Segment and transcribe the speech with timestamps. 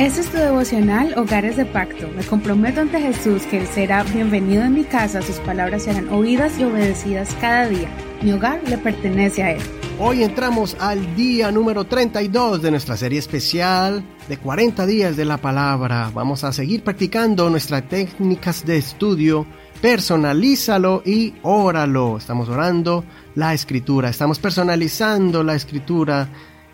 [0.00, 2.08] Este es tu devocional Hogares de Pacto.
[2.16, 6.58] Me comprometo ante Jesús que Él será bienvenido en mi casa, sus palabras serán oídas
[6.58, 7.86] y obedecidas cada día.
[8.22, 9.62] Mi hogar le pertenece a Él.
[9.98, 15.36] Hoy entramos al día número 32 de nuestra serie especial de 40 días de la
[15.36, 16.10] palabra.
[16.14, 19.44] Vamos a seguir practicando nuestras técnicas de estudio.
[19.82, 22.16] Personalízalo y óralo.
[22.16, 23.04] Estamos orando
[23.34, 26.26] la escritura, estamos personalizando la escritura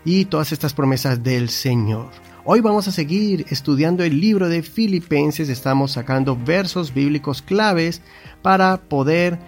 [0.05, 2.11] y todas estas promesas del Señor.
[2.49, 8.03] Hoy vamos a seguir estudiando el libro de Filipenses, estamos sacando versos bíblicos claves
[8.41, 9.41] para poder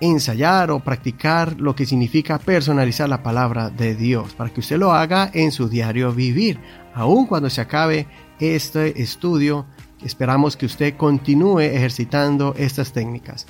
[0.00, 4.92] ensayar o practicar lo que significa personalizar la palabra de Dios, para que usted lo
[4.92, 6.60] haga en su diario vivir.
[6.94, 8.06] Aun cuando se acabe
[8.38, 9.66] este estudio,
[10.04, 13.44] esperamos que usted continúe ejercitando estas técnicas.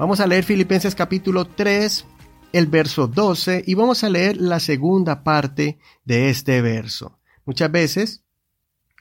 [0.00, 2.06] Vamos a leer Filipenses capítulo 3,
[2.54, 7.20] el verso 12, y vamos a leer la segunda parte de este verso.
[7.44, 8.21] Muchas veces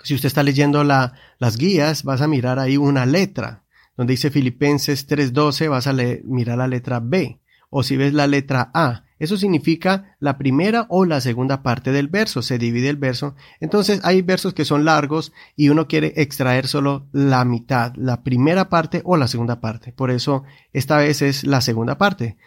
[0.04, 3.64] si usted está leyendo la, las guías, vas a mirar ahí una letra.
[3.98, 7.40] Donde dice Filipenses 3.12, vas a mirar la letra B.
[7.70, 12.08] O si ves la letra A, eso significa la primera o la segunda parte del
[12.08, 12.42] verso.
[12.42, 13.36] Se divide el verso.
[13.60, 18.68] Entonces hay versos que son largos y uno quiere extraer solo la mitad, la primera
[18.68, 19.92] parte o la segunda parte.
[19.92, 22.38] Por eso esta vez es la segunda parte.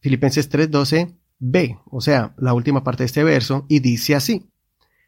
[0.00, 4.50] Filipenses 3.12 B, o sea, la última parte de este verso, y dice así.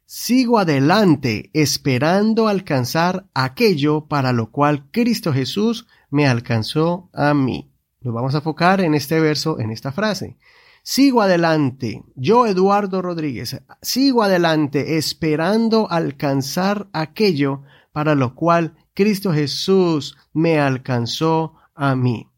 [0.08, 7.72] Sigo adelante esperando alcanzar aquello para lo cual Cristo Jesús me alcanzó a mí.
[8.02, 10.36] Nos vamos a enfocar en este verso, en esta frase.
[10.84, 20.16] Sigo adelante, yo Eduardo Rodríguez, sigo adelante esperando alcanzar aquello para lo cual Cristo Jesús
[20.32, 22.30] me alcanzó a mí.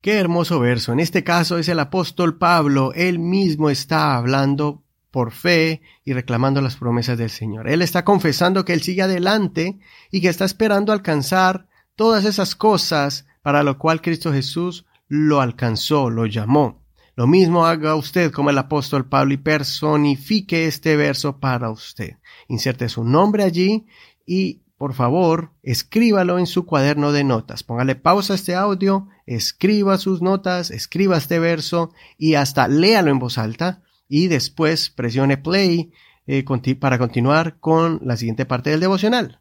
[0.00, 0.92] Qué hermoso verso.
[0.92, 6.60] En este caso es el apóstol Pablo, él mismo está hablando por fe y reclamando
[6.60, 7.68] las promesas del Señor.
[7.68, 9.78] Él está confesando que Él sigue adelante
[10.10, 16.10] y que está esperando alcanzar todas esas cosas para lo cual Cristo Jesús lo alcanzó,
[16.10, 16.84] lo llamó.
[17.16, 22.18] Lo mismo haga usted como el apóstol Pablo y personifique este verso para usted.
[22.46, 23.86] Inserte su nombre allí
[24.24, 27.64] y por favor escríbalo en su cuaderno de notas.
[27.64, 33.18] Póngale pausa a este audio, escriba sus notas, escriba este verso y hasta léalo en
[33.18, 35.92] voz alta y después presione play
[36.26, 36.44] eh,
[36.78, 39.40] para continuar con la siguiente parte del devocional.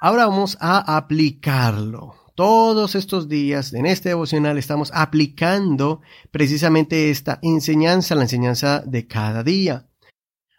[0.00, 2.14] Ahora vamos a aplicarlo.
[2.34, 9.42] Todos estos días en este devocional estamos aplicando precisamente esta enseñanza, la enseñanza de cada
[9.42, 9.84] día.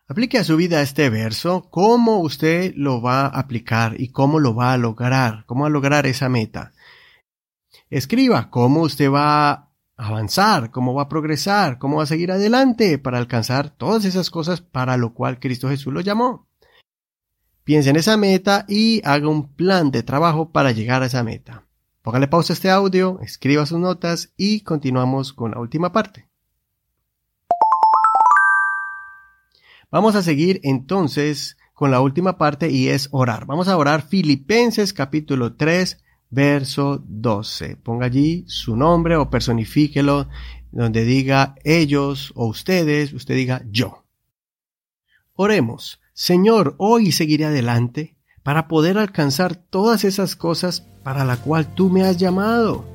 [0.08, 4.54] Aplique a su vida este verso, cómo usted lo va a aplicar y cómo lo
[4.54, 6.74] va a lograr, cómo va a lograr esa meta.
[7.90, 9.71] Escriba cómo usted va
[10.02, 14.60] avanzar, cómo va a progresar, cómo va a seguir adelante para alcanzar todas esas cosas
[14.60, 16.48] para lo cual Cristo Jesús lo llamó.
[17.64, 21.66] Piense en esa meta y haga un plan de trabajo para llegar a esa meta.
[22.02, 26.28] Póngale pausa a este audio, escriba sus notas y continuamos con la última parte.
[29.92, 33.46] Vamos a seguir entonces con la última parte y es orar.
[33.46, 36.00] Vamos a orar Filipenses capítulo 3
[36.32, 37.76] verso 12.
[37.76, 40.28] Ponga allí su nombre o personifíquelo
[40.72, 44.06] donde diga ellos o ustedes, usted diga yo.
[45.34, 46.00] Oremos.
[46.14, 52.04] Señor, hoy seguiré adelante para poder alcanzar todas esas cosas para la cual tú me
[52.04, 52.86] has llamado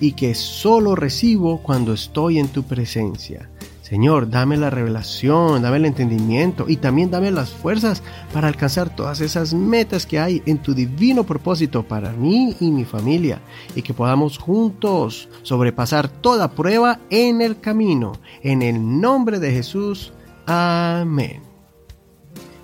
[0.00, 3.50] y que solo recibo cuando estoy en tu presencia.
[3.88, 8.02] Señor, dame la revelación, dame el entendimiento y también dame las fuerzas
[8.32, 12.84] para alcanzar todas esas metas que hay en tu divino propósito para mí y mi
[12.84, 13.38] familia
[13.76, 18.14] y que podamos juntos sobrepasar toda prueba en el camino.
[18.42, 20.12] En el nombre de Jesús.
[20.46, 21.45] Amén.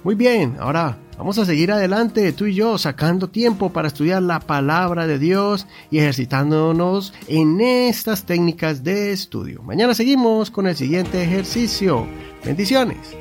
[0.04, 4.40] Muy bien, ahora Vamos a seguir adelante, tú y yo, sacando tiempo para estudiar la
[4.40, 9.62] palabra de Dios y ejercitándonos en estas técnicas de estudio.
[9.62, 12.08] Mañana seguimos con el siguiente ejercicio.
[12.44, 13.16] Bendiciones.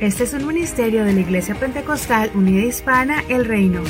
[0.00, 3.82] Este es un ministerio de la Iglesia Pentecostal Unida Hispana El Reino.